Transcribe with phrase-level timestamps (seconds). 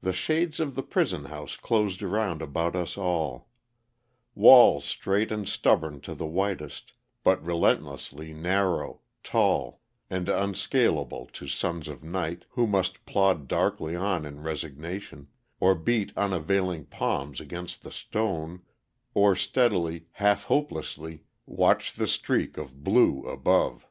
[0.00, 3.48] The shades of the prison house closed round about us all:
[4.32, 6.92] walls strait and stubborn to the whitest,
[7.24, 14.24] but relentlessly narrow, tall and unscalable to sons of night who must plod darkly on
[14.24, 15.26] in resignation,
[15.58, 18.62] or beat unavailing palms against the stone,
[19.14, 23.84] or steadily, half hopelessly, watch the streak of blue above."